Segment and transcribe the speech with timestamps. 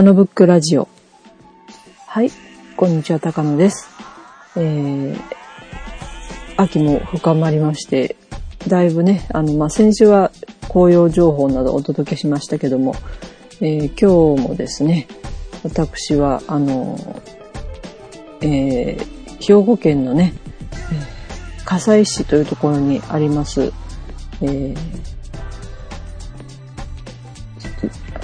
[0.00, 0.88] 高野ブックラジオ。
[2.06, 2.30] はい、
[2.74, 3.86] こんにちは、高野です。
[4.56, 5.20] えー、
[6.56, 8.16] 秋も深まりまして、
[8.66, 10.32] だいぶね、あの、まあ、先週は
[10.70, 12.94] 紅葉情報などお届けしましたけども、
[13.60, 15.06] えー、今日もですね、
[15.64, 17.20] 私は、あの、
[18.40, 20.32] えー、兵庫県のね、
[21.66, 23.70] 加西市というところにあります、
[24.40, 24.76] えー、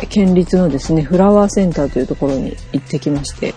[0.08, 3.54] 県立のですね、フラワーセンターというところに行ってきまして、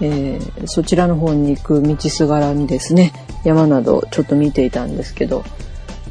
[0.00, 3.12] えー、そちらの方に行く道すがらにですね、
[3.44, 5.44] 山などちょっと見ていたんですけど、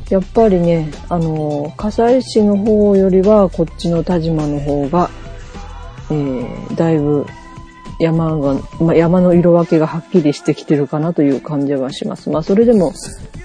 [0.10, 5.10] やっぱりね、あの、葛西市の方よりはこっちの田島の方が、
[6.10, 7.26] えー、だいぶ
[8.00, 12.30] 山が、ま、山の色分けがはっきりしてきてるかなという感じはします。
[12.30, 12.94] まあそれでも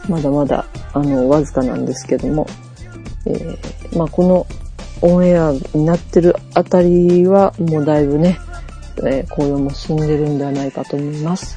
[0.09, 2.47] まだまだあのわずかなんですけども、
[3.27, 4.47] えー、まあこの
[5.03, 8.39] オンエアになってるあたりはもうだいぶね、
[8.98, 11.56] えー、紅葉も進んでるんではないかと思います。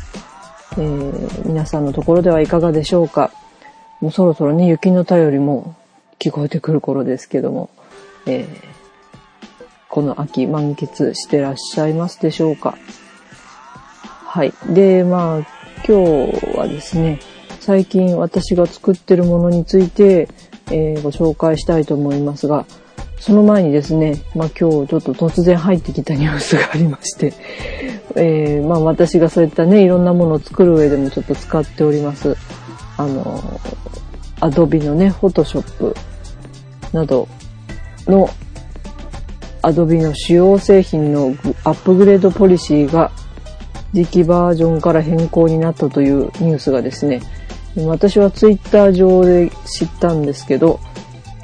[0.78, 3.32] えー、皆さんのところではいかがでしょうか
[4.02, 5.76] もうそろそろね、雪の便りも
[6.20, 7.70] 聞こえてくる頃ですけども、
[8.26, 8.48] えー、
[9.90, 12.78] この秋満喫してらっしゃいますでしょうか
[14.26, 14.54] はい。
[14.70, 15.40] で、まあ、
[15.88, 17.20] 今日はですね、
[17.62, 20.28] 最近私が作ってるものについて、
[20.68, 22.66] えー、ご紹介したいと思いますが、
[23.20, 27.34] その前にですね、まあ今日ちょっと突然入ってきたニュースがありまして、
[28.16, 32.36] えー、まあ私がそういったね、いろんなものを作る上でもちょっと使っております。
[32.98, 33.60] あの、
[34.42, 35.96] アドビのね、フォトショップ
[36.94, 37.28] など
[38.08, 38.30] の
[39.62, 43.12] アドビの主要製品のアップグレードポリシーが
[43.94, 47.22] 次期バージョンから変更になったというニュースがですね、
[47.88, 50.80] 私はツイッター上で知ったんですけど、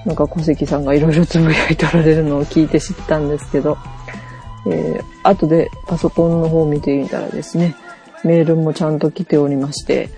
[0.05, 3.77] なんか小関さんがいろいろつぶやいておられるのを聞いて知ったんですけど、
[4.65, 7.75] えー、後でパソコンの方を見てみたらですね、
[8.23, 10.09] メールもちゃんと来ておりまして、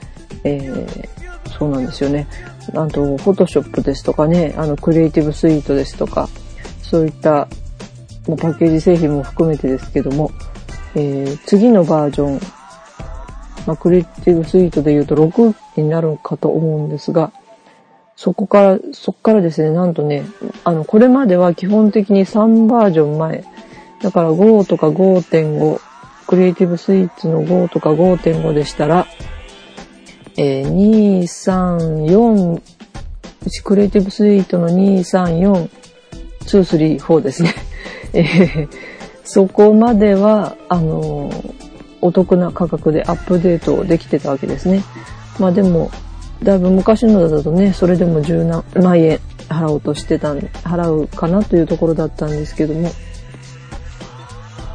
[0.44, 2.28] えー、そうなんですよね。
[2.74, 6.30] なんと、フォトショップですとかね、あの、クリエイティブスイートですとか、
[6.82, 7.48] そういった
[8.26, 10.32] パッケージ製品も含めてですけども、
[10.96, 12.40] えー、次のバージョン、
[13.66, 17.32] まあ、クリエイティブスイートで言うと6になるかと思うんですが、
[18.16, 20.26] そこから、そこからですね、なんとね、
[20.64, 23.44] あの、これまでは基本的に3バージョン前。
[24.02, 25.80] だから5とか5.5、
[26.28, 29.08] クリエイティブスイーツの5とか5.5でしたら、
[30.38, 32.62] えー、2、3、4、
[33.64, 35.70] クリエイティブスイートの2、3、4、
[36.42, 37.54] 2、3、4ですね。
[38.14, 38.70] えー、
[39.24, 41.54] そこまでは、あのー、
[42.02, 44.84] お得な価格でアップデートできてたわけですね。
[45.40, 45.90] まあでも、
[46.44, 52.90] だいぶ昔のだとね、それでも十何万円払おうとしてたん、払うかなというところだったんですけども、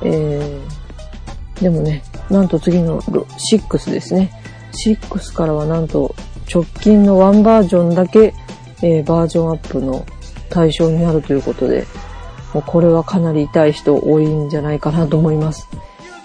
[0.03, 4.33] えー、でもね、なんと次の6ですね。
[4.73, 6.15] 6からはなんと
[6.53, 8.35] 直近の1バージョンだけ、
[8.83, 10.07] えー、バージョンアップの
[10.51, 11.87] 対象になるということで、
[12.55, 15.69] もうこれはかなり痛い人多いんじゃないかなと思います。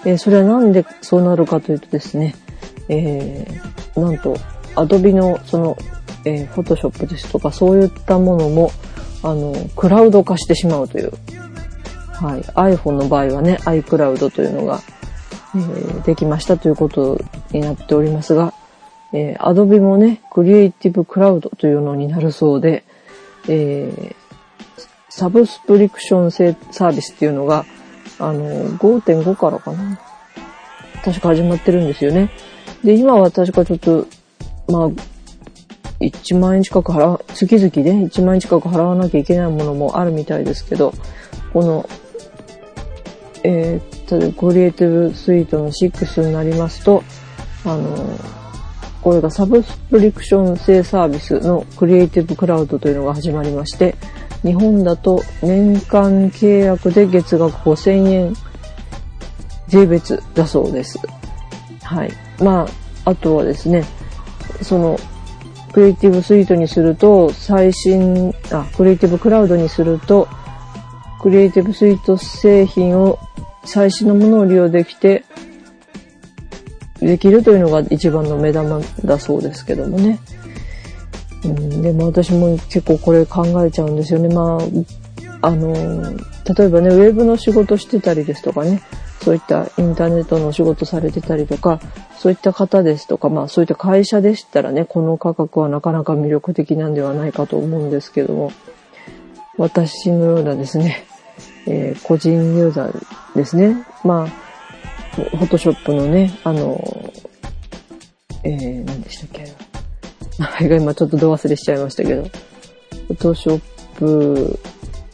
[0.05, 2.35] えー、それはなんでそうなるかというとですね、
[2.89, 4.37] えー、なんと
[4.75, 5.77] アドビのその、
[6.25, 8.71] えー、フォトショップですとかそういったものも、
[9.23, 11.11] あの、クラウド化してしまうという。
[12.13, 12.41] はい。
[12.41, 14.81] iPhone の場合はね、iCloud というのが、
[15.55, 17.19] えー、できましたということ
[17.51, 18.53] になっておりますが、
[19.13, 22.83] えー、Adobe もね、クリエイティブクラウドというのになるそうで、
[23.47, 24.15] えー、
[25.09, 27.65] サブスプリクションサービスっていうのが、
[28.19, 28.43] あの、
[28.77, 29.99] 5.5からかな。
[31.03, 32.31] 確か始まってるんですよね。
[32.83, 34.07] で、今は確かちょっと
[34.67, 34.89] まあ、
[35.99, 40.93] 1万円近く払う、月々で1万円近く払わなきゃいけないものもあるみたいですけど、
[41.53, 41.89] この、
[43.43, 47.03] えー、例えばクリエイティブスイートの6になりますと、
[47.65, 48.19] あの、
[49.01, 53.95] これがサブスプリクション制サービスのクリエイティブクラウドというのが始まりまして、
[54.43, 58.33] 日本だと年間契約で月額5000円
[59.67, 60.99] 税別だそうです。
[61.81, 62.11] はい。
[62.41, 62.65] ま
[63.05, 63.83] あ、あとはですね、
[64.63, 64.99] その、
[65.73, 70.27] クリエイティブスイートにすると、最新、あ、クリエイティブクラウドにすると、
[71.21, 73.19] クリエイティブスイート製品を、
[73.65, 75.23] 最新のものを利用できて、
[76.99, 80.19] できるというのが一番の目玉だそうですけどもね。
[81.43, 84.29] うん、でも私も結構これ考えちゃうんですよね。
[84.33, 84.57] ま
[85.41, 88.81] あ、あの、例えばね、ウェブの仕事してたりですとかね、
[89.23, 91.79] そういったインターネットのお仕事されてたりとか、
[92.17, 98.51] そういった方ですとか、まあそういった会社でしたらね、この価格はなかなか魅力的なんではないかと思うんですけども、
[99.57, 101.05] 私のようなですね、
[101.67, 103.03] えー、個人ユーザー
[103.35, 103.77] ですね。
[104.03, 104.27] まあ、
[105.15, 106.81] フォトショップのね、あの、
[108.43, 109.45] えー、何でしたっけ。
[110.37, 113.61] 名前が今ちょっとど忘れしちゃいましたけど、フォトショッ
[113.95, 114.59] プ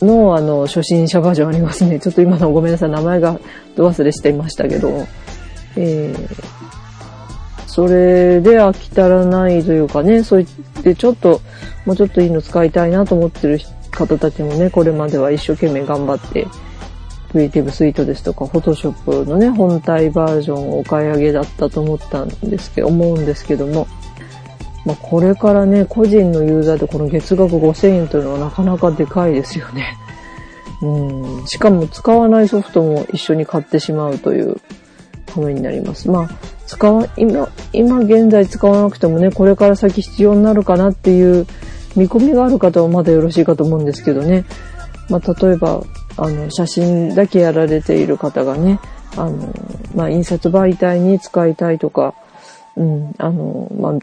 [0.05, 1.99] のあの、初心者バージョンありますね。
[2.01, 3.39] ちょっと今のごめんなさい、名前が
[3.75, 5.05] ど忘れしていましたけど、
[5.75, 6.37] えー、
[7.67, 11.41] それで飽き足らないというかね、そう言ってちょっと、
[11.85, 13.59] もうちょっといいの使いたいなと思ってる
[13.91, 16.47] 方たちもね、これまでは一生懸命頑張って、
[17.31, 23.87] クリエイティブスイートですとか、フォトショップのね、本体バージョンをお買い上げだったと思ったんですけど、思うんですけども、
[24.85, 29.97] まあ、これからね、個人のユーザーでこの月額5000円というのはなかなかでかいですよね。
[30.81, 31.47] うん。
[31.47, 34.57] しかも使わないソフトも一緒に買ってしまうという
[35.25, 36.09] ためになります。
[36.09, 36.29] まあ、
[36.65, 41.45] 使わ、今、今現在使わなくてもね、これから先必要になるかなっていう
[41.95, 44.45] 見込みがある方はまだよろしいかと思うんですけどね。
[45.09, 45.81] まあ、例えば、
[46.17, 48.79] あの、写真だけやられている方がね、
[49.17, 49.53] あの、
[49.95, 52.13] まあ、印刷媒体に使いたいとか、
[52.75, 53.93] うん、あの、まあ、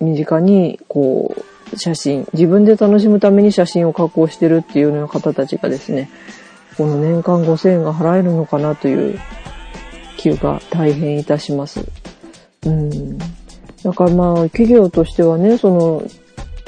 [0.00, 1.34] 身近に、こ
[1.72, 6.10] う、写真、自分で楽しむために写真を加工してるっていうような方たちがですね、
[6.76, 9.18] この年間5000円が払えるのかなという
[10.16, 11.84] 気が大変いたします。
[12.64, 13.18] うん。
[13.18, 16.02] だからまあ、企業としてはね、その、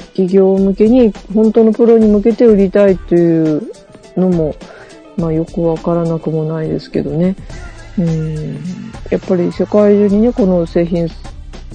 [0.09, 3.71] 企業向けに、本当のプロに向けて売りたいという
[4.17, 4.55] のも、
[5.17, 7.35] まあよくわからなくもないですけどね。
[7.97, 8.55] うん。
[9.09, 11.07] やっぱり世界中にね、この製品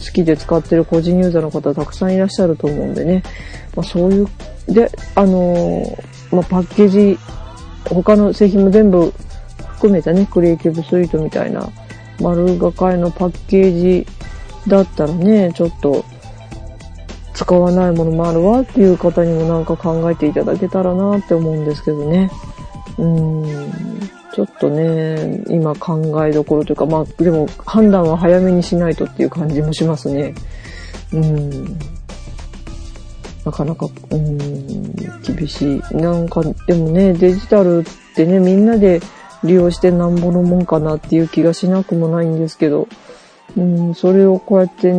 [0.05, 3.23] 好きで使ってる個人ユーザーの方たくさんいらっしゃると思うんでね。
[3.75, 4.29] まあそういう、
[4.69, 5.83] で、あの
[6.31, 7.19] まあパッケージ、
[7.85, 9.13] 他の製品も全部
[9.75, 11.69] 含めたね、クリエイティブスイートみたいな
[12.21, 14.07] 丸がかえのパッケージ
[14.67, 16.05] だったらね、ちょっと
[17.35, 22.31] 使わないものもあるわっていう方にもなんか考えていただけたらなって思うんですけどね。
[22.97, 23.45] うん、
[24.35, 30.35] ちょっとね、今考えどころというか、まあでも判断は早めにしないとっていう感じもしますね。
[31.13, 31.79] うん。
[33.45, 34.93] なかなか、うん、
[35.23, 35.97] 厳しい。
[35.97, 39.01] なんか、でもね、デジタルってね、みんなで
[39.45, 42.89] 利用してなんぼのもんかなっていう気がしなくもないんですけど、
[43.57, 44.93] うん、それをこうやって、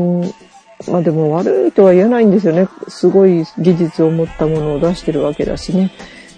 [0.90, 2.70] まあでも悪いとは言えないんですよね。
[2.88, 5.92] すごい技術を持ったものを出してるわけだしね。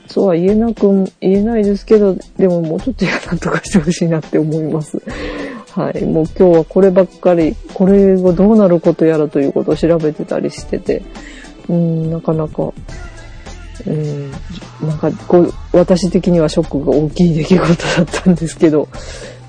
[0.08, 5.02] そうは言えなく、言えないですけど、でももうちょっとなんとかしてほしいなって思います。
[5.72, 6.06] はい。
[6.06, 11.04] もう今日はこればっかり、これがどうなることやらということを調べてたりしてて、
[11.70, 12.74] うん、なかなか、
[13.86, 18.88] うん、なんかこう、私的にはショックが大きい出来事だったんですけど、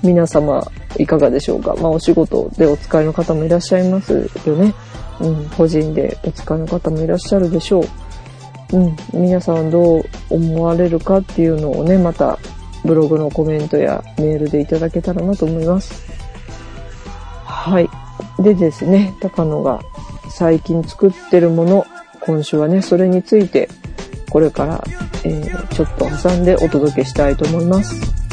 [0.03, 0.65] 皆様
[0.97, 1.75] いかがでしょうか？
[1.75, 4.73] まあお仕事でお使いの方もいらっしゃいますよね。
[5.19, 7.83] うん、個人でお使いの方もいらっしゃるでしょう。
[8.71, 12.37] うん、皆さんどう思われるかっていうのをね、また
[12.85, 16.07] ブログのコメントやメールでいただけたらなと思います。
[17.45, 17.89] はい。
[18.41, 19.79] でですね、高野が
[20.29, 21.85] 最近作ってるもの、
[22.21, 23.69] 今週はね、それについて
[24.29, 24.83] これから、
[25.23, 28.28] えー、ちょっと挟んでお届けしたいと思います。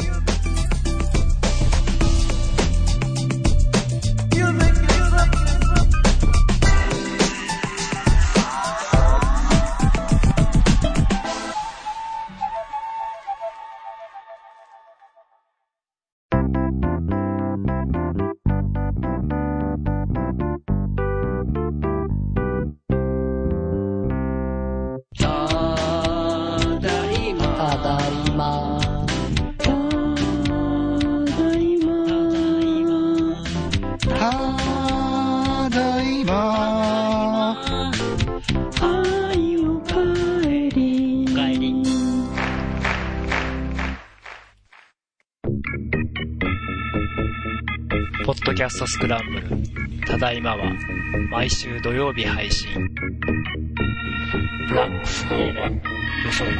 [48.67, 49.47] ャストスクランブル。
[50.05, 50.73] ただいまは、
[51.29, 52.69] 毎週土曜日配信。
[54.75, 55.53] ラックスの予
[56.31, 56.51] 測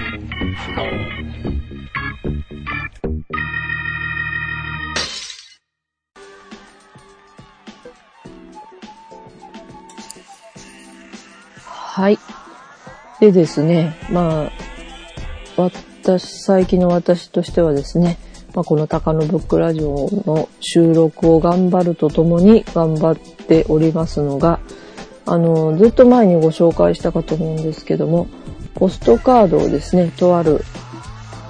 [0.56, 0.86] 不能。
[11.68, 12.18] はい。
[13.20, 14.52] でですね、まあ、
[15.58, 18.18] 私、最近の私としてはですね、
[18.58, 24.60] まあ、この高野ブックラジオの収録を頑張るとともに頑張っておりますのが、
[25.28, 28.26] あの、ずっと前にご紹介したかと思うんですけども、
[28.74, 30.64] ポストカードをですね、とある、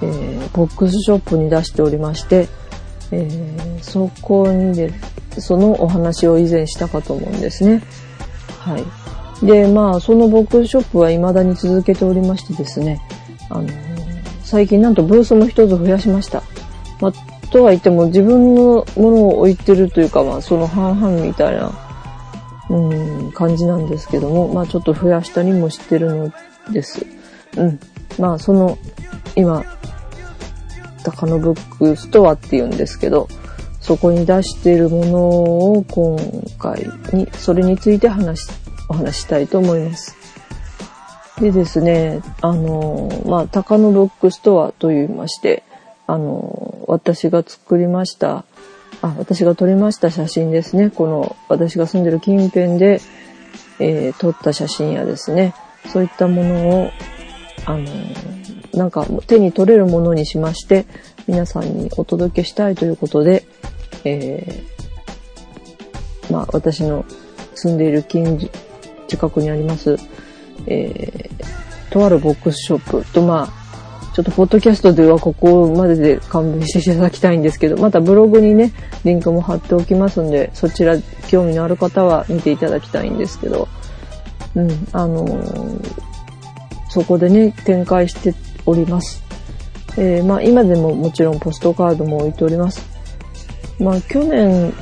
[0.02, 2.46] えー、ボックスショップに出しておりまして、
[3.10, 4.92] えー、そこにで、
[5.38, 7.82] そのお話を以前したかと思うんですね。
[8.58, 9.46] はい。
[9.46, 13.00] で、まあ、そのボックスショップは未だに続けておりましてですね、
[13.48, 13.68] あの、
[14.44, 16.42] 最近なんとブースも一つ増やしました。
[17.00, 17.12] まあ、
[17.50, 21.72] とは言っても自分のものを置いてるというか、まあ、その半々みたいな、
[22.70, 22.94] う
[23.28, 26.32] ん、感じなんですけども、まあ、ちょっと増やしたりもしてるの
[26.72, 27.06] です。
[27.56, 27.80] うん。
[28.18, 28.78] まあ、その、
[29.36, 29.64] 今、
[31.04, 33.28] 高野ブックストアっていうんですけど、
[33.80, 36.18] そこに出しているものを今
[36.58, 38.50] 回に、それについて話し、
[38.88, 40.16] お話ししたいと思います。
[41.40, 45.62] でですね、あの、まあ、高野ブックストアと言いまして、
[46.08, 48.46] あの、私が作りました、
[49.02, 50.90] あ、私が撮りました写真ですね。
[50.90, 53.00] この、私が住んでる近辺で、
[53.78, 55.54] えー撮った写真やですね、
[55.92, 56.90] そういったものを、
[57.66, 57.84] あの、
[58.72, 60.86] なんか手に取れるものにしまして、
[61.26, 63.44] 皆さんにお届けしたいということで、
[64.04, 67.04] えーまあ、私の
[67.54, 68.48] 住んでいる近所
[69.08, 69.96] 近くにあります、
[70.66, 73.67] えーとあるボックスショップと、まあ、
[74.18, 78.72] ちょっとポッドキャストではここまでで勘弁していただきたいんですけど、またブログにね、
[79.04, 80.96] リンクも貼っておきますんで、そちら
[81.28, 83.68] 興味のある方は見ていただきたいんですけど、
[84.56, 86.08] うん、あのー
[86.90, 88.34] そこでね、展開して
[88.66, 89.22] おります。
[89.96, 92.84] えーまあ今でももちろんポストカードも置いております。
[93.78, 94.74] まあ去年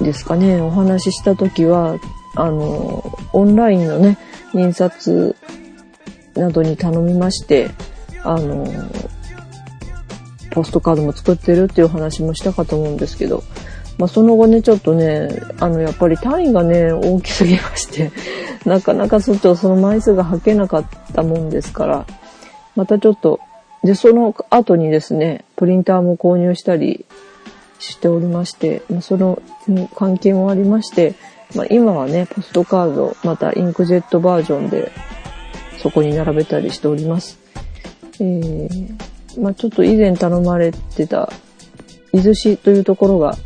[0.00, 1.98] ですかね、お話しした時は、
[2.34, 4.18] あの、オンラインのね、
[4.54, 5.36] 印刷
[6.34, 7.70] などに頼みまして、
[8.24, 8.66] あの、
[10.50, 13.42] ポストカードも作ってるっていう話もしたかと思うんですけど、
[13.98, 15.28] まあその後ね、ちょっとね、
[15.60, 18.10] あの、やっぱり単位がね、大きすぎまして、
[18.64, 22.06] なかなかそっちをその枚数が履けなかったもんですから、
[22.76, 23.40] またちょっと、
[23.82, 27.04] で、その後にですね、プリンターも購入したり
[27.78, 29.42] しておりまして、まあ、その
[29.96, 31.14] 関係もありまして、
[31.54, 34.92] まあ、今はね、ポストカード、またインクジェットバージョンで
[35.82, 37.41] そこに並べたりしております。
[38.22, 41.28] えー、まあ、ちょっと以前頼まれてた、
[42.12, 43.36] 伊豆市というところが、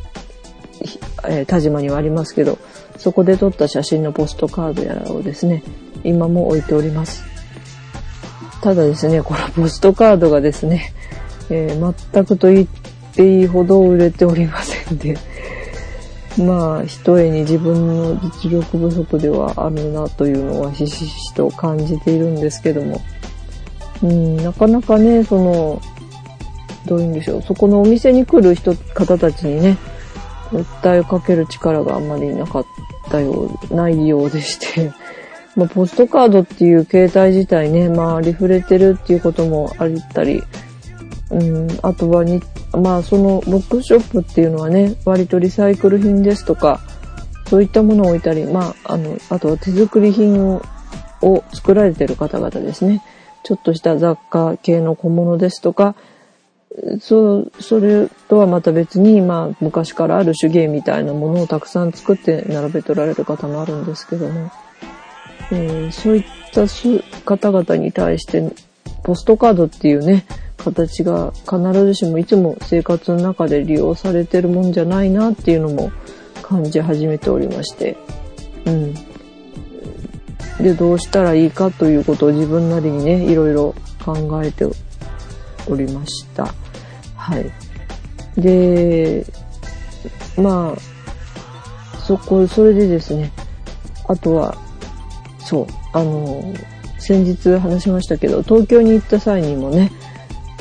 [1.24, 2.58] えー田島にはありますけど、
[2.98, 5.62] そこで撮った写真のポストカードやらをですね、
[6.04, 7.24] 今も置いております。
[8.60, 10.92] ただですね、このポストカードがですね、
[11.48, 12.68] えー全くと言っ
[13.14, 15.16] ていいほど売れておりませんで、
[16.36, 23.00] まあ、一重に自分の実力不足ではあるなというのはひしひしと感じているんですけども、
[24.02, 25.80] うん、なかなかね、その、
[26.86, 29.78] どういうんでしょう、そこのお店に来る人、方たちにね、
[30.52, 32.64] 訴えをかける力があんまりなかっ
[33.10, 34.92] たよう、ないようでして、
[35.56, 40.42] まあ、ポストカードっていう携帯自体ね、まあ、リフレてるっていうこともあったり、
[41.30, 46.80] うん、あとはに、まあ、その、ボックスショップっていうのはね、割とリサイクル品ですとか、
[47.48, 50.60] そういったものを置いたり、まあ、あの、あとは手作り品、
[51.22, 53.02] を作られてる方々ですね。
[53.46, 55.94] ちょっとした雑貨系の小物ですとか、
[57.00, 64.50] そう、それとはまた別に、まあ、昔からある手芸みたいなものをたくさん作って並べておられる方もあるんですけども、
[65.52, 66.66] えーそういった
[67.24, 68.50] 方々に対して、
[69.04, 70.26] ポストカードっていうね、
[70.56, 75.92] 形が必ずしもいつも生活の中で利用されてるもんじゃないなっていうのも
[76.42, 77.96] 感じ始めておりまして、
[78.64, 79.05] うん。
[80.60, 84.64] で、どうしたらいいかということを自分なりにね、いろいろ考えて
[85.68, 86.54] おりました。
[87.14, 87.50] はい。
[88.40, 89.24] で、
[90.36, 93.32] まあ、そこ、それでですね、
[94.08, 94.56] あとは、
[95.40, 96.54] そう、あの、
[96.98, 99.92] 先日話しましたけど、東京に行った際にもね、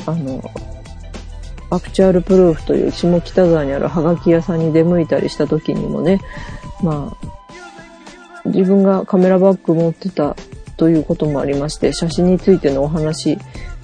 [0.06, 0.42] あの、
[1.70, 6.20] アクチュアルプルーフという下北沢にあるハガキ屋さんに出向いたりした時にもね、
[6.82, 7.25] まあ、
[8.46, 10.36] 自分がカメラバッグ持ってた
[10.76, 13.38] ということもありまして、写真についてのお話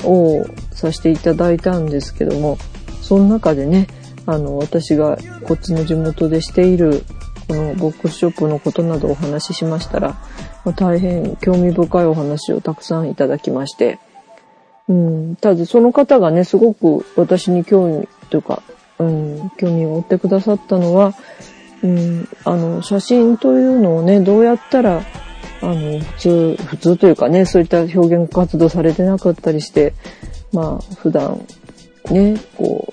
[0.05, 2.59] をさせていただいたんですけども、
[3.01, 3.87] その中でね、
[4.27, 7.05] あの、私がこっちの地元でしている、
[7.49, 10.17] このボックスショップのことなどをお話ししましたら、
[10.65, 13.99] ま大変興味深いお話をたくさんいただきまして、
[14.89, 18.63] うん、ただその方がね、すごく私に興味というか、
[18.99, 21.15] うん、興味を持ってくださったのは、
[21.83, 25.03] うん、あの、写真というのをね、どうやったら、
[25.61, 29.95] あの、普通、普通というかね、そういった表現活動されてなかったりして、
[30.53, 31.45] まあ、普段、
[32.11, 32.89] ね、こ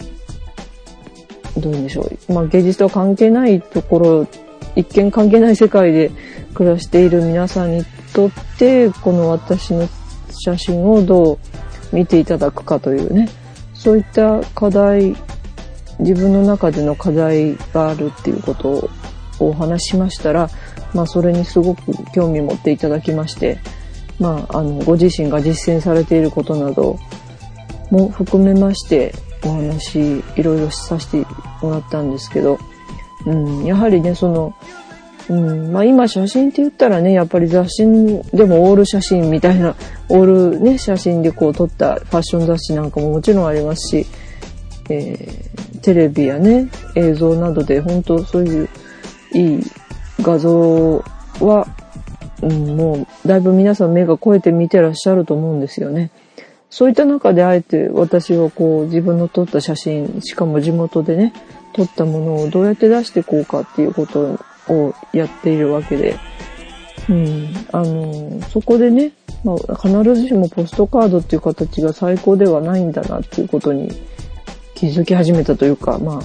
[1.56, 2.34] う、どういうんでしょう。
[2.34, 4.28] まあ、芸術とは関係ないところ、
[4.76, 6.12] 一見関係ない世界で
[6.54, 9.88] 暮らしている皆さんにとって、この私の
[10.32, 13.30] 写真をどう見ていただくかというね、
[13.74, 15.16] そういった課題、
[16.00, 18.90] 自分の中での課題があるっていうことを
[19.40, 20.50] お話しましたら、
[20.94, 21.82] まあそれにすごく
[22.14, 23.60] 興味持っていただきまして、
[24.20, 27.00] まああの、ご自身が実践されていることなど
[27.92, 29.14] も含めまして
[29.44, 31.26] お話いろいろさせて
[31.62, 32.60] もらったんですけど、
[33.26, 34.56] うん、やはりね、その、
[35.30, 37.84] うん、まあ今写真って言ったらね、やっぱり雑誌
[38.34, 39.76] でもオール写真みたいな、
[40.10, 44.08] オールね、写真でこう撮ったファッション雑誌なんかももちろんありますし、
[44.90, 45.49] えー、
[45.80, 48.70] テレビやね、映像などで本当そういう
[49.34, 49.64] いい
[50.22, 51.04] 画像
[51.40, 51.68] は、
[52.42, 56.12] うん、もうだいぶ皆さん目が超えて見てらっしゃると思うんですよね。
[56.70, 61.34] そういった中であえて私はこう自分の撮った写真、しかも地元でね、
[61.74, 66.16] 撮ったものをどうやって出していこうかっていうことをやっているわけで、
[67.10, 73.90] うん、あの、そこでね、まあ、必ずしもポストカードっていう形が最高ではないんだなっていうことに
[74.80, 76.22] 気づき始めたというか、まあ、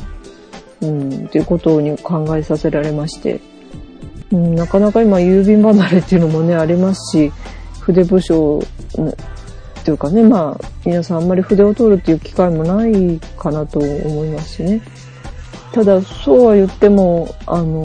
[0.81, 3.41] うん、っていうことに考えさせられまして、
[4.31, 7.33] うん、なかなか今郵便離れっていうのもね、ありますし、
[7.81, 14.81] 筆部署っていうかね、まあ、皆さんあんまり筆を取るっていう機会もないかなと思いますしね。
[15.73, 17.85] ただ、そうは言っても、あの、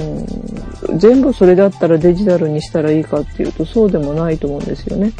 [0.97, 5.13] 全部それだったらデジタルにしたらいいかっていうと、そうでもないと思うんですよね。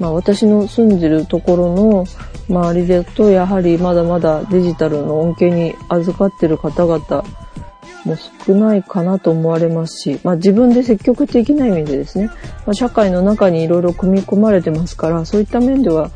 [0.00, 2.06] まあ、私の住んでるところの
[2.50, 7.24] 周りでと、やはりまだまだデジタルの恩恵に預かってる方々
[8.04, 8.16] も
[8.46, 12.26] 少ないかなと思われますし、まあ、自分で積極的な意味でですね、
[12.66, 16.10] まあ、社会の中にいろいろ組み込まれてますから、そういった面では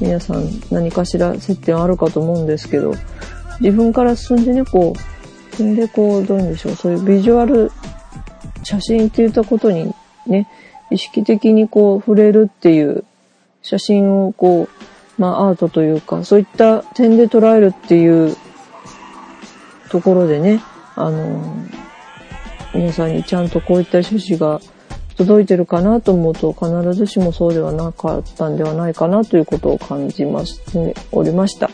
[0.00, 2.94] 皆さん何かしら接点あるかと思うんですけど、
[3.60, 7.70] 自分から進んでね、こう、進んでこう、どういうんでしょう、そういうビジュアル
[8.62, 9.92] 写真って言ったことに
[10.26, 10.48] ね、
[10.90, 13.04] 意識的にこう触れるっていう
[13.62, 14.77] 写真をこう、
[15.18, 18.36] まあアートというか、そういった点で捉えるっていう
[19.90, 20.62] ところでね、
[20.94, 21.42] あの、
[22.74, 24.60] 皆さんにちゃんとこういった趣旨が
[25.16, 31.70] 届いてるかなと思うと必ずしもそうではなかったんではないかなということを感じまして、おりました。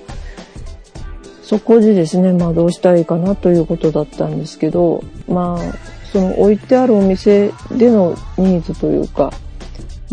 [1.43, 5.75] そこでですね、まあどうしたらいいかなということだったんですけど、まあ、
[6.11, 9.31] その置いてあるお店でのニーズというか、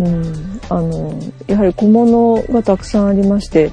[0.02, 1.14] うん、あの、
[1.46, 3.72] やはり小物がたくさんありまして、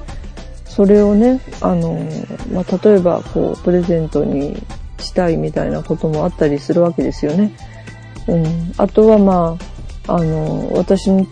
[0.65, 2.07] それをね、あの、
[2.53, 4.61] まあ、例えば、こう、プレゼントに
[4.99, 7.51] したいみたいなこともあったりするわけですよね。
[8.27, 8.71] うん。
[8.77, 9.57] あとは、ま
[10.05, 11.25] あ、あの、私の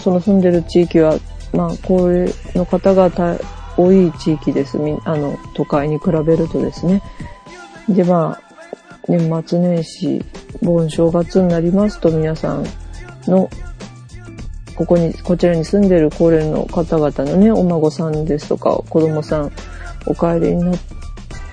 [0.00, 1.16] その住んでる地域は、
[1.52, 3.38] まあ、高齢の方々
[3.76, 4.78] 多い地域です。
[5.04, 7.02] あの、都会に比べるとですね。
[7.88, 8.54] で、まあ、
[9.06, 10.24] 年末年始、
[10.60, 12.66] 盆正月になりますと皆さん
[13.28, 13.48] の、
[14.76, 19.52] ここに、こちらに住んでる高齢の方々のね、お孫さんですとか、子供さん、
[20.06, 20.94] お帰りになって、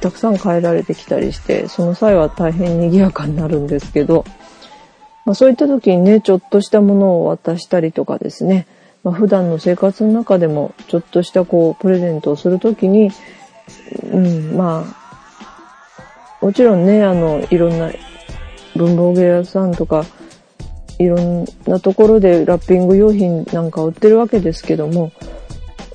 [0.02, 4.26] たくさん帰られてきたりして、その際は大変賑やかになるんですけど、
[5.26, 8.66] まあ、そういった時にね、ちょっとしたものを渡したりとかですね、
[9.04, 13.12] まあ、普段の生活の中でもちょっとしたこうプレゼントをするときに、
[14.12, 17.92] うん、まあ、もちろんね、あの、いろんな
[18.76, 20.06] 文房具屋さんとか、
[21.02, 25.12] いろんなところでラッピング用品なんか売ってるわけですけども、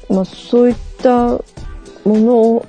[0.08, 1.40] まあそういったも
[2.04, 2.66] のを、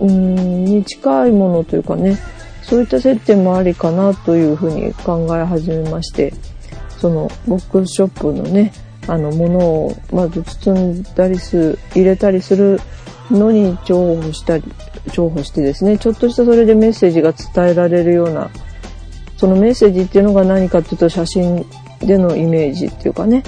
[0.00, 2.18] うん、に近いものというかね、
[2.62, 6.34] そういった接点もありかなというふうに考え始めまして、
[6.98, 8.72] そのボックスショップのね、
[9.06, 12.80] あの、ものをまず包んだりする、入れたりする
[13.30, 14.64] のに重宝したり、
[15.06, 18.50] 重宝してですね、ちょっとしたそれでメッセージが伝えられるような、
[19.38, 21.64] そのメッセージっていうのが何かっていうと写真
[22.00, 23.42] でのイメージっていうかね、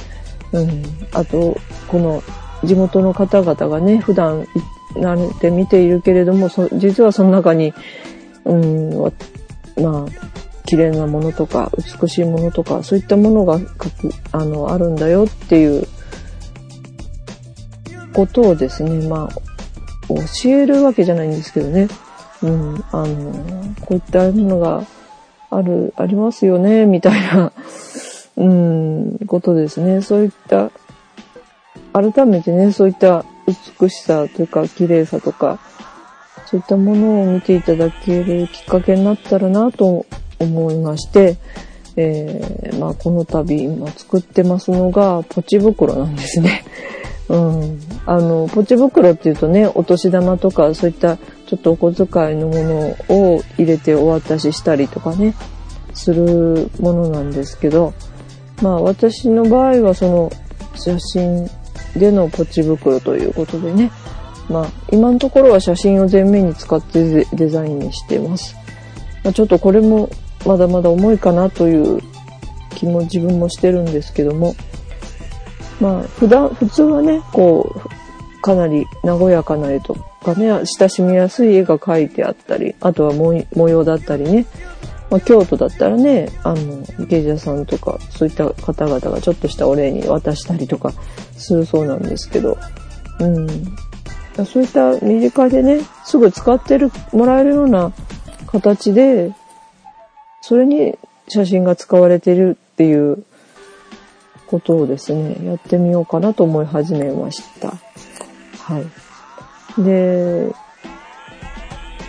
[0.52, 2.22] うん、あと、この
[2.64, 4.46] 地元の方々がね、普段
[4.94, 7.74] 慣れて見ているけれども、実はその中に、
[8.44, 8.90] うん、
[9.82, 10.30] まあ、
[10.70, 13.58] 綺麗なものとか美しいものとかそういったものが
[14.30, 15.84] あのあるんだよっていう
[18.14, 19.28] ことをですねまあ
[20.08, 21.88] 教えるわけじゃないんですけどね、
[22.42, 24.86] うん、あのこういったものが
[25.50, 27.52] あるありますよねみたいな、
[28.36, 30.70] うん、ことですねそういった
[31.92, 33.24] 改めてねそういった
[33.80, 35.58] 美しさというか綺麗さとか
[36.46, 40.06] そういったものを見ていただけるきっかけになったらなと
[40.40, 41.36] 思いまして、
[41.96, 46.64] えー、まあ、この度今作ってますのがポチ袋なんですね。
[47.28, 47.80] うん。
[48.06, 51.18] あの、ポチ袋っていうとね、お年玉とかそういった
[51.50, 55.34] ちょっとお小遣いのものを入れてお渡ししたりとかね、
[55.94, 57.92] するものなんですけど、
[58.62, 60.30] まあ私の場合はその
[60.76, 61.50] 写真
[61.96, 63.90] でのポチ袋ということでね、
[64.48, 68.54] まあ今のところは写真を前面に使ってデザインにしてます。
[69.24, 70.08] まあ、ちょっとこれも
[70.46, 72.00] まだまだ重いかなという
[72.76, 74.54] 気も自分もしてるんですけども、
[75.80, 77.80] まあ、普段、普通はね、こう、
[78.42, 84.46] かなり和やかな絵とかね、親しみやすい絵が描いてあったり、あとは模様だったりね、
[85.10, 90.92] まあ、京都だったらね、あの、芸者さんとか、そういった方々がちょっとしたお礼に渡したりとか
[91.36, 92.56] するそうなんですけど、
[93.18, 93.46] うん。
[94.46, 97.92] そういった身近でね、すぐ使ってる、もらえるような
[98.46, 99.32] 形で、
[100.42, 100.96] それに
[101.28, 103.24] 写真が使われてるっていう
[104.46, 107.74] ことをですね、やってみようかなと思い始めました。
[108.70, 109.82] はい。
[109.82, 110.54] で、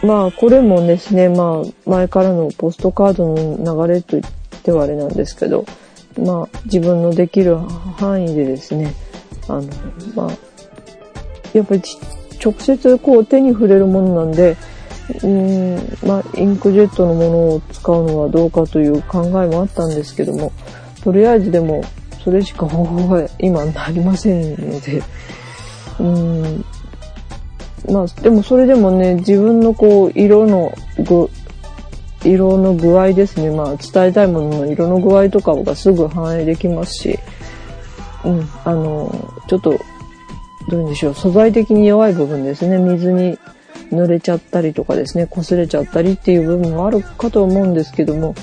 [0.04, 4.24] まあ、これもですね、まあ、前からのポストカードの流れといっ
[4.64, 5.66] てはあれなんですけど、
[6.18, 8.94] まあ、自分のできる範囲でですね、
[9.48, 9.64] あの、
[10.16, 10.32] まあ、
[11.54, 11.82] やっぱり
[12.44, 14.58] 直接こう手に触れるものなんで、
[15.24, 15.76] うん、
[16.08, 20.52] まあ、インクジェットのものを使うのはどうかという考えもあったんですけども、
[21.04, 21.84] とりあえずでも、
[22.24, 25.02] それしか方法が今なりませんので、
[26.02, 26.66] うん、
[27.94, 31.30] まあ、でもそれでもね、自分のこう、色の具、
[32.24, 33.52] 色の具合ですね。
[33.52, 37.20] まあ、伝えたいものの色の具合とかがすぐ反映できますし、
[38.26, 39.80] うん、あの、ちょっと、
[40.70, 42.78] どういうんでしょう、素材的に弱い部分ですね。
[42.78, 43.38] 水に
[43.92, 48.34] 濡れちゃったりとかですね、擦れちゃったりっていう部分もあるかと思うんですけども、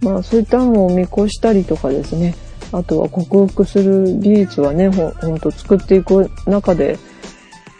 [0.00, 2.34] まあ、そういったのを見越したりとかですね、
[2.72, 6.98] あとは克服する技術はね、ほほんと作っていく中で、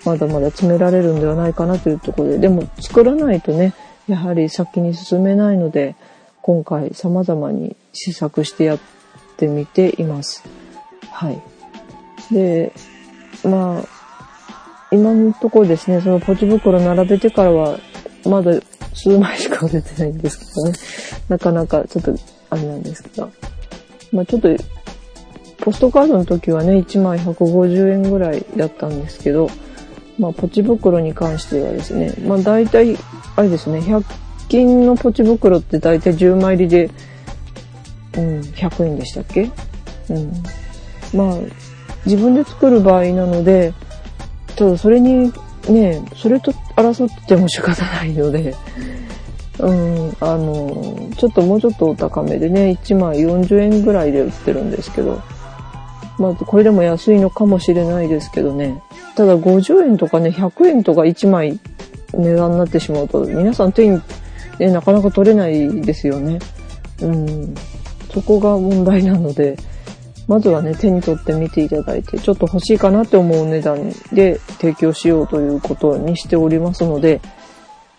[0.04, 3.74] まだまだ詰められるんではないかなというところで、でも作らないとね、
[4.08, 5.94] やはり先に進めないので、
[6.42, 8.78] 今回様々に試作してやっ
[9.36, 10.42] てみています。
[11.10, 11.42] はい。
[12.32, 12.72] で、
[13.44, 14.00] まあ、
[14.90, 17.78] 今のところですね、そのポチ袋並べてからは、
[18.24, 18.52] まだ
[18.94, 20.72] 数枚しか出てないんですけどね。
[21.28, 22.14] なかなかちょっと、
[22.50, 23.30] あれなんですけど。
[24.12, 24.48] まあちょっと、
[25.60, 29.50] ポストカードの時はね、1枚150円ぐらいだったんですけど、
[30.18, 32.96] まあ、ポチ袋に関してはですね、まあ、大体、
[33.36, 34.04] あれですね、100
[34.48, 36.90] 均のポチ袋って大体10枚入りで、
[38.16, 39.50] うん、100円でしたっけ？
[40.10, 40.32] うん。
[41.14, 41.38] まあ、
[42.04, 43.72] 自分で作る場合なので、
[44.56, 45.32] ちょっとそれに、
[45.68, 48.54] ね、それと争っても仕方ないので、
[49.60, 55.20] うん、あの、ちょっともうちょっとお高めでね、1枚40円ぐらいで売ってるんですけど、
[56.20, 58.82] まあ、これでも安いのかもしれないですけどね。
[59.16, 61.58] ただ50円とかね、100円とか1枚
[62.12, 63.98] 値段になってしまうと、皆さん手に、
[64.58, 66.38] ね、なかなか取れないですよね。
[67.00, 67.54] うん。
[68.12, 69.56] そこが問題なので、
[70.28, 77.22] まずはね、手に取ってみていただいて、ちょっと欲しいかなって思う値段で提供しようということにしておりますので、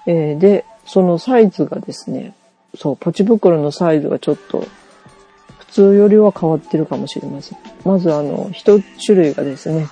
[0.05, 2.35] えー、で、そのサイズがですね、
[2.75, 4.67] そう、ポチ袋のサイズがちょっと
[5.71, 7.57] 通よりは変わってるかもしれません。
[7.83, 9.87] まずあの、一種類がですね、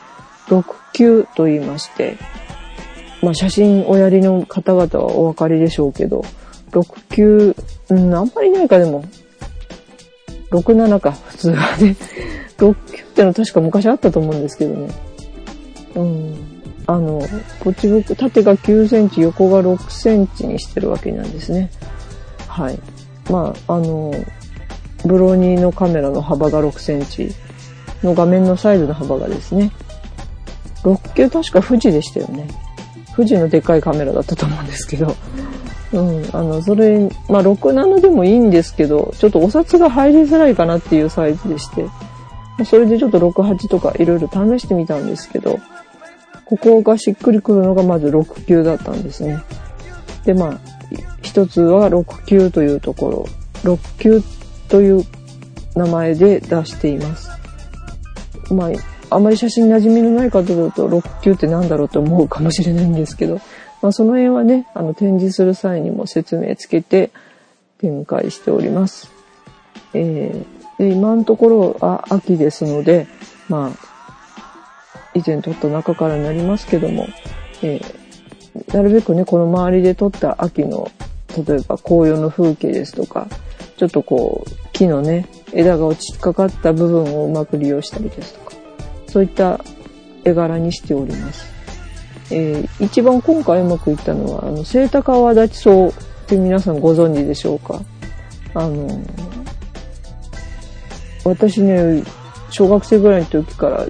[0.47, 0.63] 6
[0.93, 2.17] 級と言いまして、
[3.21, 6.23] まあ写真おやりの方々はお分かりでしょうけど、
[6.71, 7.55] 6級、
[7.89, 9.03] うん、あんまりないかでも、
[10.51, 11.95] 6、7か、普通はね。
[12.57, 14.89] 6級ってのは確か昔あったと思うんですけどね。
[15.95, 16.35] うん。
[16.87, 17.21] あの、
[17.61, 21.69] ポチブク、縦が9センチ、横が6センチにしてるわけなんですね。
[22.47, 22.79] はい。
[23.29, 24.13] まあ、あの、
[25.05, 27.33] ブローニーのカメラの幅が6センチ。
[28.03, 29.71] の画面のサイズの幅がですね、
[30.83, 32.47] 6級確か富士でしたよね。
[33.15, 35.15] 富士のでっかいカメラだったと思うんですけど、
[35.91, 41.85] うん、あの、それ、まあ、6、7でもいいんですけど、ちょっとお札が入りづらいかなっていうサイズでして、
[42.65, 45.59] それでちょっと6、8とかいろいろ試してみたんですけど、
[46.45, 49.39] ここがしっくりくるのがまず6級だったんですね。
[50.23, 50.59] で、まあ、
[51.21, 53.27] 一つは6級というとこ
[53.63, 54.21] ろ、6級っ
[54.69, 55.03] という
[55.75, 57.29] 名前で出しています。
[58.51, 63.41] まあ、あまり写真馴染みのない方だと6級って何だろうと思うかもしれないんですけど、
[63.81, 67.11] まあ、その辺はね、あの展示する際にも説明つけて
[67.79, 69.11] 展開しております。
[69.93, 73.07] えー、で今のところあ秋ですので、
[73.47, 73.89] まあ、
[75.15, 77.07] 以前撮った中からになりますけども、
[77.61, 80.91] えー、なるべくね、この周りで撮った秋の、
[81.35, 83.27] 例えば紅葉の風景ですとか、
[83.79, 88.51] ちょっとこう、木のね、枝が落ちかかった部分をうまく利用したりですとか、
[89.07, 89.63] そういった
[90.25, 91.45] 絵柄にしております。
[92.29, 95.93] えー、一番今回うまくいったのは、あの、セイタカワダチソウっ
[96.27, 97.81] て皆さんご存知でしょうか？
[98.53, 99.01] あの、
[101.23, 102.03] 私ね、
[102.49, 103.85] 小学生ぐらいの時から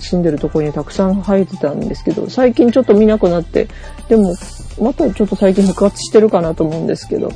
[0.00, 3.68] 住んでるところにたくさん生えてたんですけど、最近ちょっと見なくなって、
[4.08, 4.34] でも、
[4.80, 7.30] またちょっと最近復活してるかなと思うんですけど、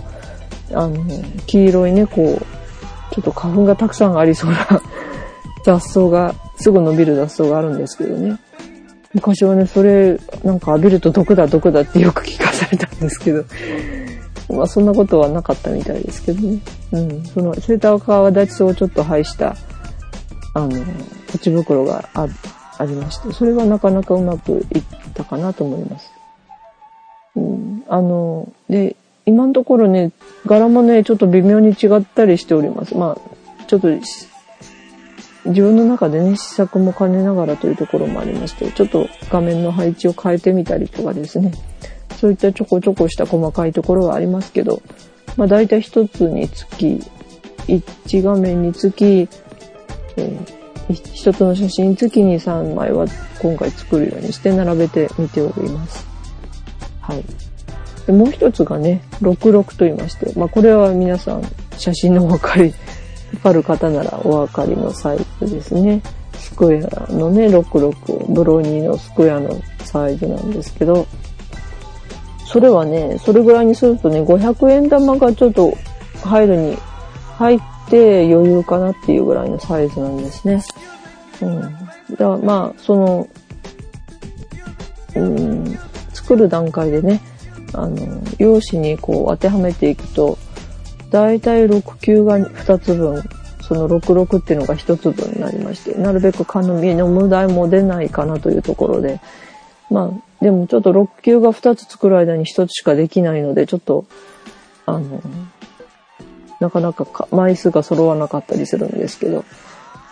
[0.73, 1.05] あの、
[1.47, 4.67] 黄色いね、こう、ちょっと花粉がたくさんありそうな
[5.65, 8.39] 雑草が、すぐ伸びる雑草があるんですけどね。
[9.15, 13.45] 昔はね、それ、なんか浴びると毒だ毒だってよく聞かされたんですけど、
[14.55, 16.59] まあそんなことはなかったみたいですけどね。
[16.93, 17.25] うん。
[17.25, 19.57] その、セーター川立ち草をちょっと配した、
[20.55, 20.71] あの、
[21.33, 22.29] ポチ袋があ
[22.79, 24.83] ありまして、それはなかなかうまくいっ
[25.15, 26.11] たかなと思います。
[27.37, 27.85] うん。
[27.89, 30.13] あの、で、今のところね、
[30.47, 32.97] 柄もね、ちょっと微妙に違ったりしております。
[32.97, 41.53] まあ、ちょっと、自分の中でね、試作も兼ねながらというところもありまして、ちょっと画面の配置を変えてみたりとかですね、
[42.17, 44.81] そういったちょこちょこした細かいところはありますけど、
[45.37, 47.01] まあ大体一つにつき、
[47.67, 49.29] 1画面につき、
[50.17, 53.07] えー、一つの写真につきに3枚は
[53.41, 56.07] 今回作るようにして並べてみております。
[57.01, 57.46] はい。
[58.07, 61.43] でもう一つがね、66と言いまして、まあこれは皆さん
[61.77, 62.73] 写真のお分かり、
[63.35, 66.01] わかる方ならお分かりのサイズですね。
[66.35, 69.51] スクエアのね、66、ブロニーのスクエアの
[69.85, 71.07] サイズなんですけど、
[72.47, 75.77] それはね、それぐらいにするとね、500円玉がちょっと
[76.23, 76.79] 入るに
[77.37, 80.63] 入って余裕かなっていうぐらいのサイズなんですね。
[81.43, 81.61] うん。
[81.61, 81.75] だか
[82.19, 83.29] らまあ、その、
[85.17, 85.79] うん、
[86.13, 87.21] 作る段階でね、
[87.77, 90.39] あの、用紙にこう当てはめていくと、
[91.11, 93.23] だいたい6級が2つ分、
[93.61, 99.21] その66っていうのが1つ分になりまして、なるべく紙の無駄も出ないかなというところで、
[99.91, 104.07] まあ、でもちょっと6級が2つ作る間に1つしかできないので、ちょっと、
[104.85, 105.21] あの、
[106.61, 109.45] なかなか枚数が揃わなかったりするんですけど、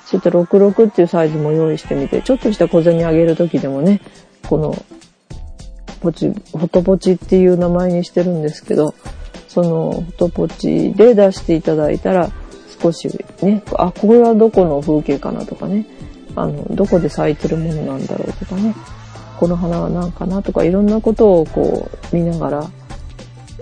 [0.05, 4.00] そういった66っていうサイズも用意してみて、ちょっとした小銭あげる時でもね、
[4.48, 4.77] この、
[6.05, 8.95] ポチ、フォトポチっていう名前にしてるんですけど、
[9.49, 12.31] そのフォトポチで出していただいたら、
[12.81, 13.09] 少し
[13.40, 15.87] ね、あ、これはどこの風景かなとかね、
[16.37, 18.75] あの、どこで咲いてるものなんだろうとかね、
[19.38, 22.71] この花は何かなとかいろんなことをこう見ながら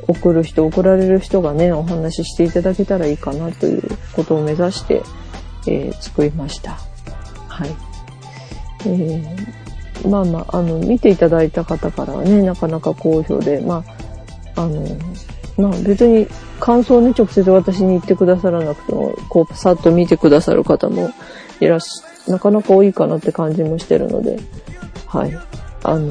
[0.09, 3.83] 送る人、送られる人がね、お話ししていただけたらいいかなという
[4.15, 5.03] ことを目指して、
[5.69, 6.79] えー、作りました。
[7.49, 7.69] はい。
[8.81, 9.62] えー、
[10.09, 13.85] まあまあ、あの、見ていただいた方からはね、なかなか好評で、ま
[14.57, 14.87] あ、あの、
[15.57, 16.27] まあ別に
[16.61, 21.11] 感想をね、直接私に言ってくださらなくても、こう、さっと見てくださる方も
[21.61, 24.39] いらっしゃ、なかなか多いかなって感じもしてるので、
[25.07, 25.33] はい。
[25.83, 26.09] あの、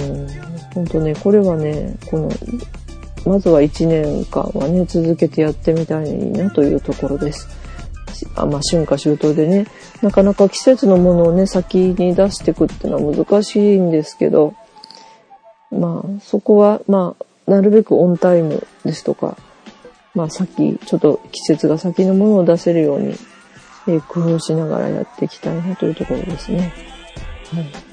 [0.73, 2.29] 本当ね、これはね、この、
[3.25, 7.60] まずは1年間はね、続けてやってみたいなというところです。
[8.35, 9.67] あまあ、春夏秋冬でね、
[10.01, 14.53] なかなか季節のものをね、先に出していくっていうのは難しいんですけど、
[15.71, 19.37] まあ、そこは、まあ、なるべくオンタイムですとか、
[20.13, 23.15] まあ、先、ちょっと季節が先のものを出せるように、
[23.87, 26.73] えー、工夫しながらやっていきたいなというところですね。
[27.53, 27.91] はい。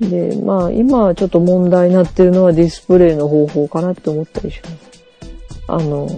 [0.00, 4.76] で、まあ今ちょっと問題になってるのはディスプレイの方法かなって思ったりします。
[5.68, 6.08] あの、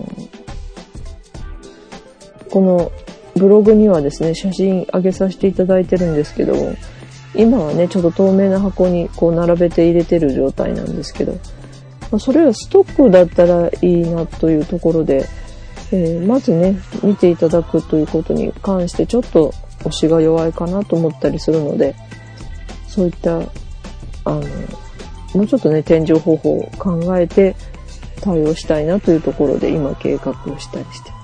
[2.56, 2.90] この
[3.38, 6.54] ブログにはですね、写真上げさせていただいてるんですけど、
[7.34, 11.32] 今はね、ちょっと透明な箱にこう並べて入れてる状態なんですけど、
[12.10, 15.28] まあ、それはストックだったらいいなというところで、
[15.92, 21.94] えー、まずね、見ていただくということに関してちょっと推しが弱いかなと思ったりするので、
[22.88, 23.42] そういったあ
[24.24, 24.40] の、
[25.34, 27.54] もうちょっとね、展示方法を考えて
[28.22, 31.15] 対応したいなというところで今計画をしたりして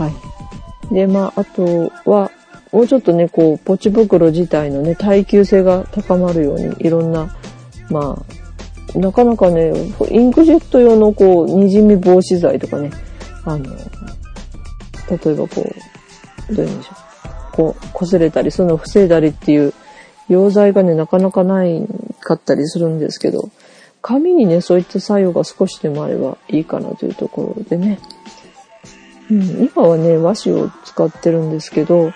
[0.00, 0.08] は
[0.90, 0.94] い。
[0.94, 2.30] で、まあ、あとは、
[2.72, 7.36] もうちょっとね、こう、ポチ袋自体のね、耐久性が高まるように、いろんな、
[7.90, 8.24] ま
[8.94, 9.72] あ、なかなかね、
[10.10, 12.90] インクジェット用のこう、滲み防止剤とかね、
[13.44, 15.70] あの、例えばこ
[16.48, 17.56] う、どういうんでしょう。
[17.56, 19.74] こう、擦れたり、そういうのを防いだりっていう
[20.30, 21.86] 溶剤がね、なかなかない
[22.20, 23.50] かったりするんですけど、
[24.00, 27.98] 紙にね、そういった作用が少しでもあればいいかなというところでね。
[29.30, 32.12] うん、今はね、和紙を使ってるんですけど、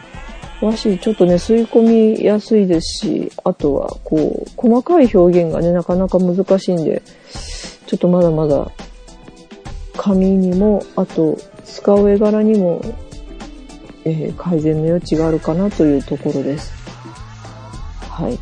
[0.60, 7.02] 和紙ちょっとね、吸い込みやすいですし、あとは、こう、細かい表現がね、なかなか難しいんで、
[7.86, 8.70] ちょっとまだまだ、
[9.96, 12.80] 紙にも、あと、使う絵柄にも、
[14.04, 16.72] えー、改善の余地があるかなというところです。
[18.10, 18.38] はい。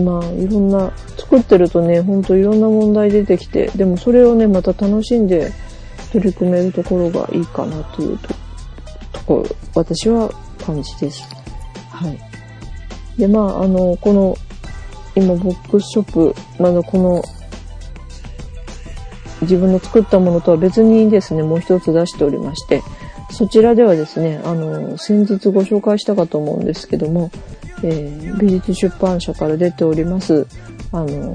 [0.00, 5.52] まあ、いろんな、作ってるとね、ほんといろんな問題出てきて、でもそれをね、また楽しんで
[6.12, 8.28] 取り組めるところがいいかなというと、
[9.12, 10.30] ところ、私は
[10.64, 11.22] 感じです。
[11.90, 12.18] はい。
[13.18, 14.36] で、まあ、あの、この、
[15.14, 17.22] 今、ボックスショップ、まだこの、
[19.42, 22.82] 自分の作ったものとは別にですね、もう一つ出しておりまして、
[23.30, 27.30] そちらではですね、あの、先日ご紹介したかと思うんですけども、
[27.82, 30.46] えー、美術出版社から出ております、
[30.92, 31.34] あの、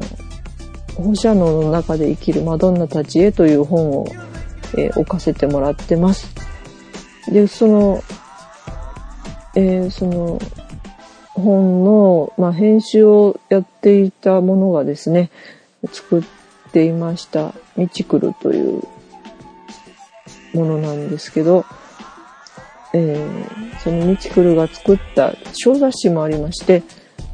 [0.96, 4.08] 放射能の中で生きるマドンナたちへという本を、
[4.78, 6.28] えー、置かせてもらってます。
[7.32, 8.04] で、その、
[9.56, 10.40] えー、その、
[11.34, 15.32] 本の、まあ、編集をやっていたものがですね、
[15.92, 16.24] 作っ
[16.72, 18.84] ていました、ミチクルという
[20.54, 21.66] ものなんですけど、
[22.94, 26.84] えー、そのミチクルが作った小雑誌もありまして、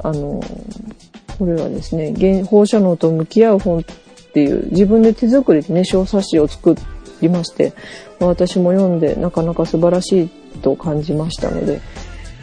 [0.02, 0.42] あの、
[1.38, 3.84] これはですね、放射能と向き合う本っ
[4.34, 6.76] ていう自分で手作りでね、小冊子を作っ
[7.22, 7.74] りまして、
[8.20, 10.30] 私も読んでなかなか素晴らしい
[10.62, 11.82] と感じましたので、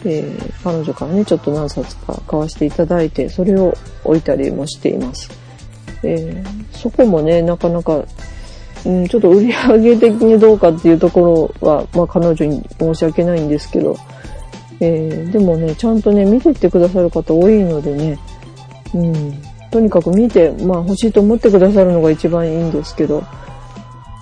[0.05, 5.31] えー、彼女からね、ちょっと何冊か買わせていただいて、それを置いたりもしています。
[6.03, 8.05] えー、そこもね、なかなか
[8.87, 13.97] うん、ちょっと売り上げ的にどうかっていうところは、まあ彼女に申し訳ないんですけど、
[14.79, 18.19] えー、でもね、ちゃんとね、見てってくださる方多いのでね、
[18.95, 23.25] うん、とにかく見て、まあ欲しいと思ってくださるのが一番いいんですけど、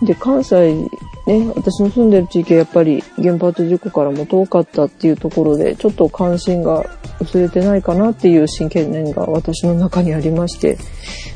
[0.04, 0.88] で、関西
[1.26, 6.84] ね、私の住んでる地域はやっぱり原発事故からも遠かったっていうところで、ちょっと関心が
[7.18, 10.76] 薄れてないかなっていう真剣念が私の中にありまして、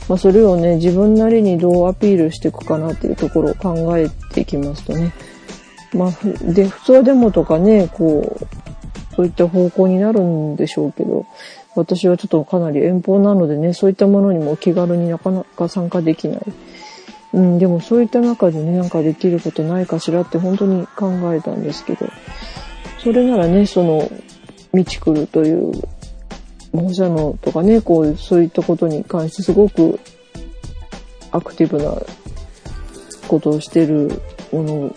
[0.07, 5.13] まあ、それをね、自分なりにどうアピールしていくかなっていうところを考えていきますとね、
[5.95, 8.47] まあ、で、普通はデモとかね、こう、
[9.17, 11.25] そういった方向になるんでしょうけど、
[11.75, 16.41] 私はちょっとかなり遠方なのでね、そういったものにも気軽になかなか参加できない。
[17.33, 22.07] うん、でもそういった中でね、なんかできることないかしらって本当に考えたんですけど、
[23.03, 24.11] それならね、その、
[24.73, 25.73] 道来るという、
[26.73, 29.99] 放射能とかね、こう、そういったことに関してすごく
[31.31, 31.95] アクティブな
[33.27, 34.11] ことをしてる
[34.53, 34.95] もの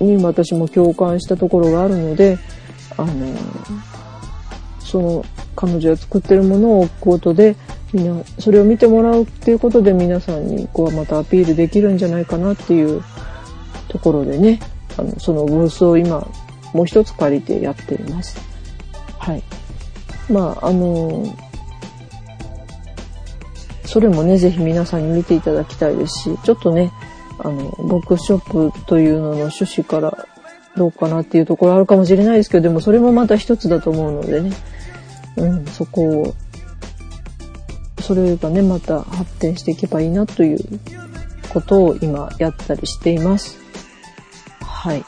[0.00, 2.38] に私も共感したところがあるので、
[2.96, 3.34] あの、
[4.80, 5.24] その
[5.56, 7.56] 彼女が作ってるものを置くことで、
[7.94, 13.02] みんな、それを見てもらうっていうことで皆さんにこうまたアピールできるんじゃないかなっていう
[13.88, 14.58] ところでね、
[14.98, 16.26] あの、そのブースを今、
[16.72, 18.36] もう一つ借りてやっています。
[19.18, 19.42] はい。
[20.28, 21.24] まあ、あの
[23.84, 26.90] それもね、ぜひ皆さんに見ていただきたいですし、ちょっとね、
[27.38, 30.26] あの、ボックスショップというのの趣旨から
[30.76, 34.52] どうかなっていうところあるかもしれないですけど、でもそれもまた一つだと思うのでね、
[35.36, 36.34] うん、そこを
[38.04, 40.58] それがね、また発展していけばいいなという
[41.48, 43.58] ことを今やったりしています。
[44.60, 45.04] はい。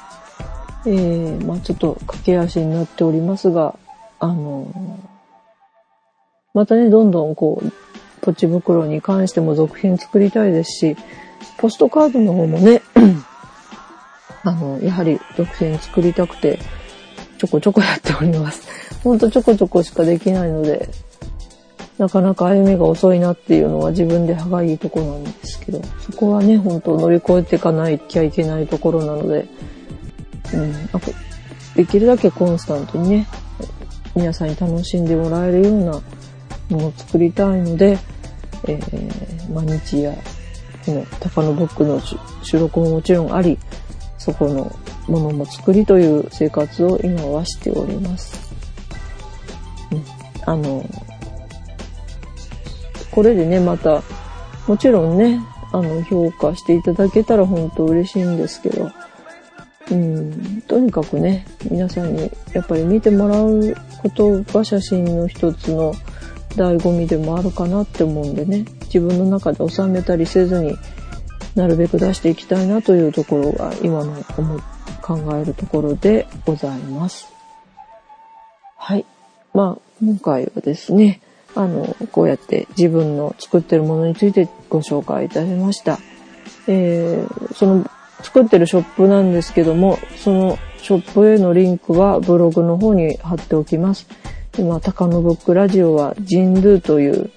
[0.87, 3.78] えー、まあちょっと駆け足になっておりますが、
[4.18, 4.98] あの
[6.54, 7.72] またね、どんどんこう、
[8.22, 10.96] ポチ袋に関しても続編作りたいですし、
[11.59, 12.80] ポストカードの方もね、
[14.42, 16.59] あの、やはり続編作りたくて、
[17.37, 18.66] ちょこちょこやっております。
[19.04, 20.88] ほんとちょこちょこしかできないので、
[21.98, 29.48] なかなか歩みが遅いなっていうのは自分で歯がいいとこなんですけど、そこはね、本当乗り越えていかないきゃいけないところなので、
[30.52, 31.00] うん、なんか
[31.74, 33.26] できるだけコンスタントにね、
[34.14, 35.92] 皆さんに楽しんでもらえるような
[36.70, 37.98] ものを作りたいので、
[38.68, 40.14] えー、毎日や、
[40.85, 42.00] この高野ブックの
[42.42, 43.59] 収録ももちろんあり、
[44.18, 44.74] そこの
[45.09, 48.54] ものも作りという生活を今はしております。
[49.92, 50.04] うん、
[50.44, 50.85] あの、
[53.16, 54.02] これでね、また、
[54.68, 55.40] もちろんね、
[55.72, 58.90] あの、評価していただけたら本当嬉しいんですけど、
[59.90, 65.94] うん、とにかくね、皆さんにやっぱり見てもらうことが写真の一つの
[66.57, 70.76] 醍醐味でもあるかなって思うんでね、自分の中で収めたりせずに
[71.55, 74.60] なるべく出していきたいなというところが今の思
[75.00, 77.33] 考えるところでございます。
[78.77, 79.06] はい。
[79.54, 81.23] まあ、今回はですね、
[81.57, 85.98] あの、こうやって自分の作ってるものについてご紹介いたしました。
[86.69, 87.90] えー、その
[88.23, 94.07] 作ってるショップなんですけども、そのショップへのリンクはブログの方に貼っておきます。
[94.59, 97.31] 今、高野ブックラジオはジンドゥという、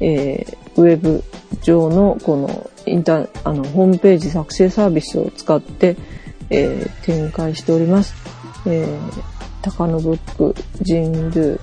[0.00, 1.22] えー、ウェブ
[1.62, 5.96] 上のこのインター、あの、ホームページ作成サービスを使って、
[6.50, 8.14] えー、展開しております。
[8.66, 9.22] えー、
[9.62, 11.58] 高野ブックジンドゥで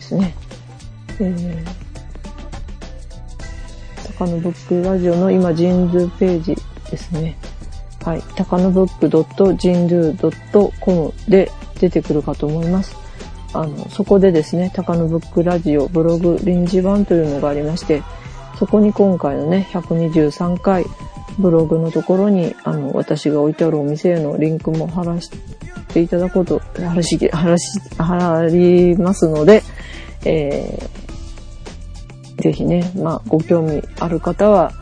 [0.00, 0.34] すね。
[1.20, 1.64] えー、
[4.18, 6.56] 高野ブックラジオの今、ジンドゥページ
[6.90, 7.36] ですね。
[8.04, 8.22] はい。
[8.36, 11.50] 高野ブック .jindoo.com で
[11.80, 12.96] 出てくるかと思います。
[13.52, 18.02] あの、そこでですね、高野ブックラジオブログ臨時版というのがありまして、
[18.58, 20.84] そこに今回のね、123回
[21.38, 25.30] ブログのところに、あの、私が置いてあるお店へのリンクも貼らし
[25.88, 29.62] していただくこと、話し、話し、払りますので、
[30.24, 31.07] えー、
[32.38, 34.72] ぜひね、まあ、ご興味ある方は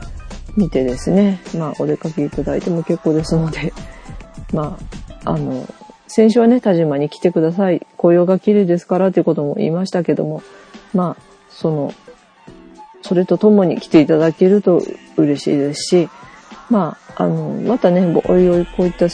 [0.56, 3.72] 見てですね、まあ、お出かけいただいても結構ですので、
[4.52, 4.78] ま
[5.24, 5.66] あ、あの、
[6.06, 7.86] 先週はね、田島に来てください。
[7.98, 10.42] 紅葉が綺麗ですからということも言いましたけども、
[10.94, 11.92] まあ、その、
[13.02, 14.82] それとともに来ていただけると
[15.16, 16.08] 嬉しいですし、
[16.70, 19.06] まあ、あの、またね、おいおいこういった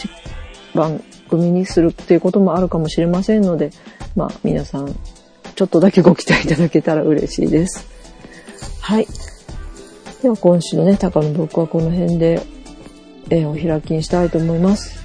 [0.74, 3.70] 番組にするっていうこともあるかもしれませんので、
[4.16, 4.94] まあ、皆さん、
[5.54, 7.91] ちょっとだけご期待いただけたら嬉しいです。
[8.82, 9.06] はい。
[10.22, 12.42] では今週のね、高野ブックはこの辺で、
[13.30, 15.00] えー、お開きにしたいと思います。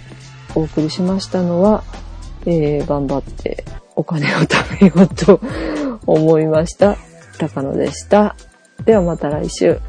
[0.55, 1.83] お送りしましたのは、
[2.47, 3.63] えー、頑張って
[3.95, 5.39] お金を貯めようと
[6.07, 6.97] 思いました。
[7.37, 8.35] 高野でした。
[8.83, 9.79] ではまた来週。